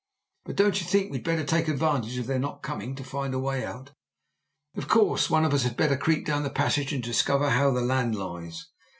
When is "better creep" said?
5.77-6.25